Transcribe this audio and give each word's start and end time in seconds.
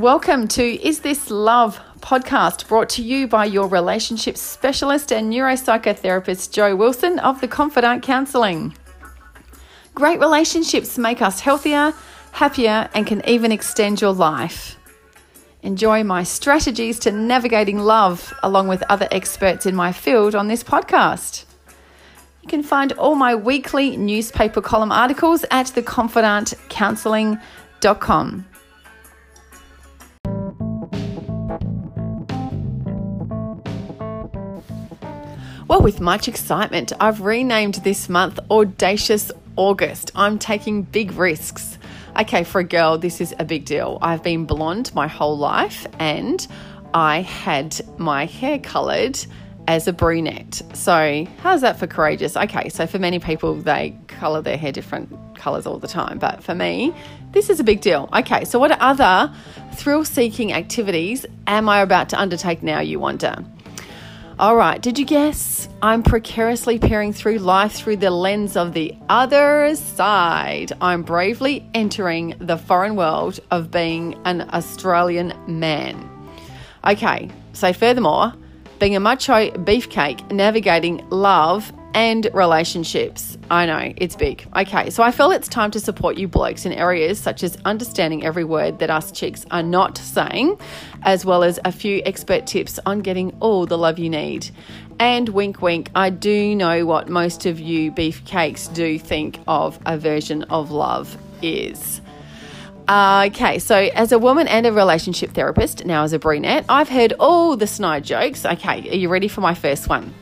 Welcome 0.00 0.48
to 0.48 0.82
Is 0.82 1.00
This 1.00 1.30
Love 1.30 1.78
podcast 2.00 2.66
brought 2.68 2.88
to 2.90 3.02
you 3.02 3.26
by 3.28 3.44
your 3.44 3.68
relationship 3.68 4.38
specialist 4.38 5.12
and 5.12 5.30
neuropsychotherapist 5.30 6.52
Joe 6.52 6.74
Wilson 6.74 7.18
of 7.18 7.42
the 7.42 7.48
Confidant 7.48 8.02
Counselling. 8.02 8.74
Great 9.94 10.18
relationships 10.18 10.96
make 10.96 11.20
us 11.20 11.40
healthier, 11.40 11.92
happier, 12.32 12.88
and 12.94 13.06
can 13.06 13.20
even 13.28 13.52
extend 13.52 14.00
your 14.00 14.14
life. 14.14 14.78
Enjoy 15.62 16.02
my 16.02 16.22
strategies 16.22 16.98
to 17.00 17.12
navigating 17.12 17.80
love 17.80 18.32
along 18.42 18.68
with 18.68 18.82
other 18.88 19.08
experts 19.10 19.66
in 19.66 19.76
my 19.76 19.92
field 19.92 20.34
on 20.34 20.48
this 20.48 20.64
podcast. 20.64 21.44
You 22.40 22.48
can 22.48 22.62
find 22.62 22.92
all 22.92 23.16
my 23.16 23.34
weekly 23.34 23.98
newspaper 23.98 24.62
column 24.62 24.92
articles 24.92 25.44
at 25.50 25.66
theconfidantcounselling.com. 25.66 28.46
Well, 35.70 35.82
with 35.82 36.00
much 36.00 36.26
excitement, 36.26 36.92
I've 36.98 37.20
renamed 37.20 37.74
this 37.84 38.08
month 38.08 38.40
Audacious 38.50 39.30
August. 39.54 40.10
I'm 40.16 40.36
taking 40.36 40.82
big 40.82 41.12
risks. 41.12 41.78
Okay, 42.18 42.42
for 42.42 42.58
a 42.60 42.64
girl, 42.64 42.98
this 42.98 43.20
is 43.20 43.36
a 43.38 43.44
big 43.44 43.66
deal. 43.66 43.96
I've 44.02 44.20
been 44.20 44.46
blonde 44.46 44.92
my 44.96 45.06
whole 45.06 45.38
life 45.38 45.86
and 46.00 46.44
I 46.92 47.20
had 47.20 47.80
my 47.98 48.26
hair 48.26 48.58
coloured 48.58 49.16
as 49.68 49.86
a 49.86 49.92
brunette. 49.92 50.60
So, 50.74 51.24
how's 51.38 51.60
that 51.60 51.78
for 51.78 51.86
courageous? 51.86 52.36
Okay, 52.36 52.68
so 52.68 52.88
for 52.88 52.98
many 52.98 53.20
people, 53.20 53.54
they 53.54 53.96
colour 54.08 54.42
their 54.42 54.56
hair 54.56 54.72
different 54.72 55.36
colours 55.36 55.68
all 55.68 55.78
the 55.78 55.86
time. 55.86 56.18
But 56.18 56.42
for 56.42 56.56
me, 56.56 56.92
this 57.30 57.48
is 57.48 57.60
a 57.60 57.64
big 57.64 57.80
deal. 57.80 58.08
Okay, 58.12 58.44
so 58.44 58.58
what 58.58 58.72
other 58.72 59.32
thrill 59.74 60.04
seeking 60.04 60.52
activities 60.52 61.26
am 61.46 61.68
I 61.68 61.78
about 61.80 62.08
to 62.08 62.20
undertake 62.20 62.60
now, 62.60 62.80
you 62.80 62.98
wonder? 62.98 63.44
All 64.40 64.56
right, 64.56 64.80
did 64.80 64.98
you 64.98 65.04
guess? 65.04 65.68
I'm 65.82 66.02
precariously 66.02 66.78
peering 66.78 67.12
through 67.12 67.40
life 67.40 67.72
through 67.72 67.98
the 67.98 68.10
lens 68.10 68.56
of 68.56 68.72
the 68.72 68.96
other 69.10 69.76
side. 69.76 70.72
I'm 70.80 71.02
bravely 71.02 71.68
entering 71.74 72.36
the 72.38 72.56
foreign 72.56 72.96
world 72.96 73.38
of 73.50 73.70
being 73.70 74.18
an 74.24 74.48
Australian 74.54 75.34
man. 75.46 76.08
Okay, 76.86 77.28
so 77.52 77.74
furthermore, 77.74 78.32
being 78.78 78.96
a 78.96 79.00
macho 79.00 79.50
beefcake, 79.50 80.32
navigating 80.32 81.06
love 81.10 81.70
and 81.94 82.28
relationships. 82.32 83.36
I 83.50 83.66
know, 83.66 83.92
it's 83.96 84.14
big. 84.14 84.46
Okay, 84.56 84.90
so 84.90 85.02
I 85.02 85.10
feel 85.10 85.30
it's 85.30 85.48
time 85.48 85.70
to 85.72 85.80
support 85.80 86.16
you 86.16 86.28
blokes 86.28 86.64
in 86.64 86.72
areas 86.72 87.18
such 87.18 87.42
as 87.42 87.56
understanding 87.64 88.24
every 88.24 88.44
word 88.44 88.78
that 88.78 88.90
us 88.90 89.10
chicks 89.10 89.44
are 89.50 89.62
not 89.62 89.98
saying, 89.98 90.58
as 91.02 91.24
well 91.24 91.42
as 91.42 91.58
a 91.64 91.72
few 91.72 92.02
expert 92.04 92.46
tips 92.46 92.78
on 92.86 93.00
getting 93.00 93.36
all 93.40 93.66
the 93.66 93.76
love 93.78 93.98
you 93.98 94.08
need. 94.08 94.50
And 94.98 95.30
wink, 95.30 95.62
wink, 95.62 95.90
I 95.94 96.10
do 96.10 96.54
know 96.54 96.84
what 96.84 97.08
most 97.08 97.46
of 97.46 97.58
you 97.58 97.90
beefcakes 97.90 98.72
do 98.72 98.98
think 98.98 99.40
of 99.48 99.78
a 99.86 99.98
version 99.98 100.44
of 100.44 100.70
love 100.70 101.16
is. 101.42 102.00
okay, 102.88 103.58
so 103.58 103.76
as 103.76 104.12
a 104.12 104.18
woman 104.18 104.46
and 104.46 104.66
a 104.66 104.72
relationship 104.72 105.30
therapist, 105.30 105.86
now 105.86 106.04
as 106.04 106.12
a 106.12 106.18
brunette, 106.18 106.66
I've 106.68 106.88
heard 106.88 107.14
all 107.18 107.56
the 107.56 107.66
snide 107.66 108.04
jokes. 108.04 108.44
Okay, 108.44 108.90
are 108.90 108.96
you 108.96 109.08
ready 109.08 109.28
for 109.28 109.40
my 109.40 109.54
first 109.54 109.88
one? 109.88 110.14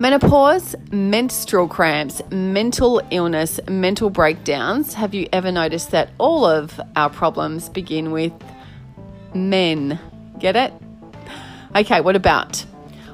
Menopause, 0.00 0.74
menstrual 0.90 1.68
cramps, 1.68 2.20
mental 2.32 3.00
illness, 3.12 3.60
mental 3.68 4.10
breakdowns. 4.10 4.94
Have 4.94 5.14
you 5.14 5.28
ever 5.32 5.52
noticed 5.52 5.92
that 5.92 6.10
all 6.18 6.44
of 6.44 6.80
our 6.96 7.08
problems 7.08 7.68
begin 7.68 8.10
with 8.10 8.32
men? 9.34 10.00
Get 10.40 10.56
it? 10.56 10.72
Okay, 11.76 12.00
what 12.00 12.16
about? 12.16 12.64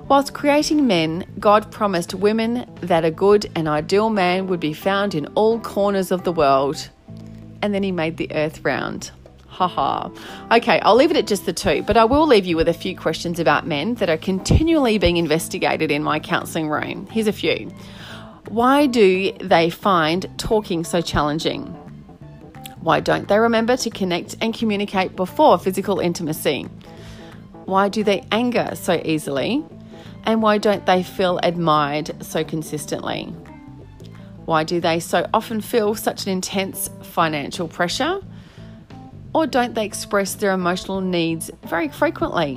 Whilst 0.09 0.33
creating 0.33 0.87
men, 0.87 1.27
God 1.39 1.71
promised 1.71 2.15
women 2.15 2.65
that 2.81 3.05
a 3.05 3.11
good 3.11 3.51
and 3.55 3.69
ideal 3.69 4.09
man 4.09 4.47
would 4.47 4.61
be 4.61 4.73
found 4.73 5.15
in 5.15 5.27
all 5.35 5.61
corners 5.61 6.11
of 6.11 6.25
the 6.25 6.33
world. 6.33 6.89
And 7.61 7.75
then 7.75 7.83
he 7.83 7.93
made 7.93 8.17
the 8.17 8.33
earth 8.33 8.65
round. 8.65 9.11
Haha. 9.61 10.09
Okay, 10.51 10.81
I'll 10.81 10.95
leave 10.95 11.11
it 11.11 11.19
at 11.19 11.27
just 11.27 11.45
the 11.45 11.53
two, 11.53 11.83
but 11.83 11.99
I 11.99 12.05
will 12.07 12.27
leave 12.27 12.47
you 12.47 12.57
with 12.57 12.67
a 12.67 12.73
few 12.73 12.97
questions 12.97 13.39
about 13.39 13.67
men 13.67 13.93
that 13.97 14.09
are 14.09 14.17
continually 14.17 14.97
being 14.97 15.19
investigated 15.19 15.91
in 15.91 16.03
my 16.03 16.19
counselling 16.19 16.71
room. 16.71 17.07
Here's 17.11 17.27
a 17.27 17.33
few. 17.33 17.71
Why 18.49 18.87
do 18.87 19.33
they 19.33 19.69
find 19.69 20.27
talking 20.39 20.83
so 20.83 21.03
challenging? 21.03 21.67
Why 22.81 23.01
don't 23.01 23.29
they 23.29 23.39
remember 23.39 23.77
to 23.77 23.91
connect 23.91 24.35
and 24.41 24.55
communicate 24.55 25.15
before 25.15 25.59
physical 25.59 26.01
intimacy? 26.01 26.67
Why 27.67 27.91
do 27.91 28.03
they 28.03 28.25
anger 28.33 28.71
so 28.77 28.99
easily? 29.05 29.63
And 30.25 30.41
why 30.41 30.57
don't 30.57 30.87
they 30.87 31.03
feel 31.03 31.39
admired 31.43 32.25
so 32.25 32.45
consistently? 32.45 33.25
Why 34.47 34.65
do 34.65 34.81
they 34.81 35.01
so 35.01 35.29
often 35.35 35.61
feel 35.61 35.95
such 35.95 36.25
an 36.25 36.33
intense 36.33 36.89
financial 37.03 37.69
pressure? 37.69 38.23
Or 39.33 39.47
don't 39.47 39.75
they 39.75 39.85
express 39.85 40.35
their 40.35 40.53
emotional 40.53 41.01
needs 41.01 41.51
very 41.65 41.89
frequently? 41.89 42.57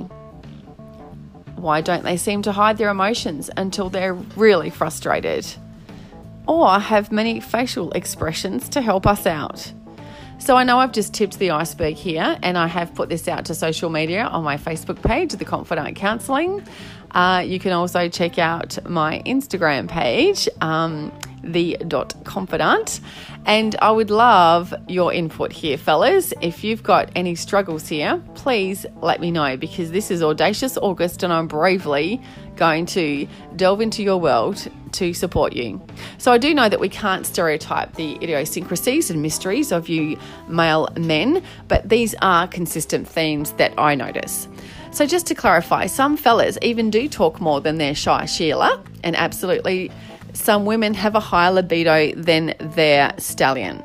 Why 1.56 1.80
don't 1.80 2.04
they 2.04 2.16
seem 2.16 2.42
to 2.42 2.52
hide 2.52 2.78
their 2.78 2.90
emotions 2.90 3.48
until 3.56 3.88
they're 3.88 4.14
really 4.14 4.70
frustrated? 4.70 5.46
Or 6.46 6.78
have 6.78 7.12
many 7.12 7.40
facial 7.40 7.90
expressions 7.92 8.68
to 8.70 8.80
help 8.80 9.06
us 9.06 9.24
out? 9.24 9.72
So 10.38 10.56
I 10.56 10.64
know 10.64 10.78
I've 10.78 10.92
just 10.92 11.14
tipped 11.14 11.38
the 11.38 11.52
iceberg 11.52 11.94
here, 11.94 12.36
and 12.42 12.58
I 12.58 12.66
have 12.66 12.94
put 12.94 13.08
this 13.08 13.28
out 13.28 13.46
to 13.46 13.54
social 13.54 13.88
media 13.88 14.24
on 14.24 14.44
my 14.44 14.58
Facebook 14.58 15.00
page, 15.00 15.32
The 15.32 15.44
Confidant 15.44 15.96
Counselling. 15.96 16.66
Uh, 17.14 17.42
you 17.46 17.58
can 17.58 17.72
also 17.72 18.08
check 18.08 18.38
out 18.38 18.78
my 18.88 19.22
Instagram 19.24 19.88
page. 19.88 20.48
Um, 20.60 21.12
the 21.46 21.76
dot 21.86 22.14
confidant. 22.24 23.00
And 23.46 23.76
I 23.82 23.90
would 23.90 24.10
love 24.10 24.74
your 24.88 25.12
input 25.12 25.52
here, 25.52 25.76
fellas. 25.76 26.32
If 26.40 26.64
you've 26.64 26.82
got 26.82 27.10
any 27.14 27.34
struggles 27.34 27.86
here, 27.88 28.22
please 28.34 28.86
let 29.02 29.20
me 29.20 29.30
know 29.30 29.56
because 29.56 29.90
this 29.90 30.10
is 30.10 30.22
Audacious 30.22 30.78
August 30.78 31.22
and 31.22 31.32
I'm 31.32 31.46
bravely 31.46 32.20
going 32.56 32.86
to 32.86 33.26
delve 33.56 33.80
into 33.80 34.02
your 34.02 34.18
world 34.18 34.66
to 34.92 35.12
support 35.12 35.54
you. 35.54 35.84
So 36.18 36.32
I 36.32 36.38
do 36.38 36.54
know 36.54 36.68
that 36.68 36.80
we 36.80 36.88
can't 36.88 37.26
stereotype 37.26 37.94
the 37.94 38.14
idiosyncrasies 38.22 39.10
and 39.10 39.20
mysteries 39.20 39.72
of 39.72 39.88
you 39.88 40.16
male 40.48 40.88
men, 40.96 41.42
but 41.68 41.88
these 41.88 42.14
are 42.22 42.46
consistent 42.46 43.08
themes 43.08 43.52
that 43.52 43.74
I 43.76 43.94
notice. 43.96 44.48
So 44.94 45.06
just 45.06 45.26
to 45.26 45.34
clarify, 45.34 45.86
some 45.86 46.16
fellas 46.16 46.56
even 46.62 46.88
do 46.88 47.08
talk 47.08 47.40
more 47.40 47.60
than 47.60 47.78
their 47.78 47.96
shy 47.96 48.26
Sheila, 48.26 48.80
and 49.02 49.16
absolutely 49.16 49.90
some 50.34 50.66
women 50.66 50.94
have 50.94 51.16
a 51.16 51.20
higher 51.20 51.50
libido 51.50 52.12
than 52.12 52.54
their 52.60 53.12
stallion. 53.18 53.82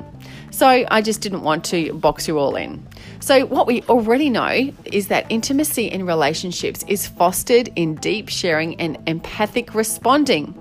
So 0.52 0.68
I 0.88 1.02
just 1.02 1.20
didn't 1.20 1.42
want 1.42 1.64
to 1.64 1.92
box 1.94 2.28
you 2.28 2.38
all 2.38 2.54
in. 2.54 2.86
So, 3.18 3.44
what 3.46 3.66
we 3.66 3.82
already 3.88 4.30
know 4.30 4.72
is 4.84 5.08
that 5.08 5.26
intimacy 5.30 5.86
in 5.86 6.06
relationships 6.06 6.84
is 6.86 7.08
fostered 7.08 7.72
in 7.74 7.96
deep 7.96 8.28
sharing 8.28 8.80
and 8.80 8.96
empathic 9.08 9.74
responding, 9.74 10.52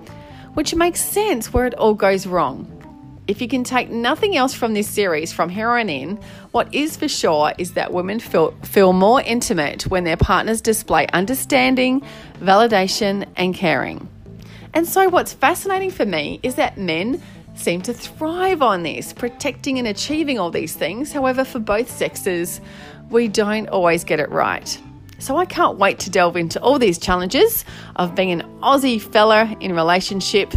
which 0.56 0.74
makes 0.74 1.00
sense 1.00 1.54
where 1.54 1.68
it 1.68 1.76
all 1.76 1.94
goes 1.94 2.26
wrong. 2.26 2.79
If 3.30 3.44
you 3.44 3.48
can 3.48 3.64
take 3.64 3.92
nothing 3.92 4.36
else 4.36 4.56
from 4.56 4.74
this 4.74 4.90
series 4.90 5.32
from 5.32 5.50
here 5.50 5.70
on 5.70 5.88
in, 5.88 6.20
what 6.50 6.74
is 6.74 6.98
for 6.98 7.08
sure 7.08 7.54
is 7.60 7.74
that 7.74 7.94
women 7.94 8.20
feel, 8.20 8.56
feel 8.64 8.92
more 8.92 9.22
intimate 9.22 9.84
when 9.84 10.04
their 10.04 10.18
partners 10.18 10.62
display 10.62 11.06
understanding, 11.14 12.02
validation, 12.40 13.28
and 13.36 13.54
caring. 13.54 14.10
And 14.74 14.88
so, 14.88 15.10
what's 15.10 15.32
fascinating 15.32 15.92
for 15.92 16.08
me 16.08 16.40
is 16.42 16.56
that 16.56 16.80
men 16.80 17.22
seem 17.54 17.84
to 17.84 17.94
thrive 17.94 18.64
on 18.64 18.82
this, 18.82 19.14
protecting 19.14 19.78
and 19.78 19.88
achieving 19.88 20.40
all 20.40 20.50
these 20.50 20.74
things. 20.74 21.12
However, 21.12 21.46
for 21.46 21.60
both 21.60 21.92
sexes, 21.92 22.60
we 23.12 23.28
don't 23.28 23.70
always 23.70 24.04
get 24.04 24.20
it 24.20 24.32
right. 24.32 24.76
So, 25.20 25.38
I 25.38 25.46
can't 25.46 25.78
wait 25.78 26.00
to 26.00 26.10
delve 26.10 26.36
into 26.36 26.60
all 26.64 26.80
these 26.80 26.98
challenges 26.98 27.64
of 27.96 28.16
being 28.16 28.32
an 28.32 28.42
Aussie 28.64 29.00
fella 29.00 29.56
in 29.60 29.76
relationship 29.76 30.52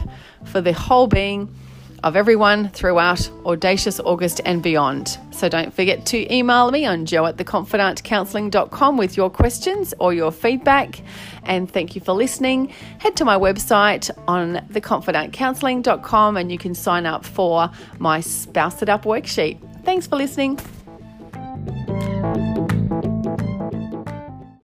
for 0.46 0.62
the 0.62 0.72
whole 0.72 1.06
being 1.06 1.54
of 2.02 2.16
everyone 2.16 2.68
throughout 2.70 3.30
Audacious 3.46 4.00
August 4.00 4.40
and 4.44 4.62
beyond. 4.62 5.18
So 5.30 5.48
don't 5.48 5.72
forget 5.72 6.04
to 6.06 6.34
email 6.34 6.70
me 6.70 6.84
on 6.84 7.06
joe 7.06 7.26
at 7.26 7.36
theconfidantcounselling.com 7.36 8.96
with 8.96 9.16
your 9.16 9.30
questions 9.30 9.94
or 9.98 10.12
your 10.12 10.30
feedback. 10.30 11.00
And 11.44 11.70
thank 11.70 11.94
you 11.94 12.00
for 12.00 12.12
listening. 12.12 12.68
Head 12.98 13.16
to 13.16 13.24
my 13.24 13.36
website 13.36 14.10
on 14.28 14.56
theconfidantcounselling.com 14.70 16.36
and 16.36 16.52
you 16.52 16.58
can 16.58 16.74
sign 16.74 17.06
up 17.06 17.24
for 17.24 17.70
my 17.98 18.20
Spouse 18.20 18.82
It 18.82 18.88
Up 18.88 19.04
worksheet. 19.04 19.58
Thanks 19.84 20.06
for 20.06 20.16
listening. 20.16 20.58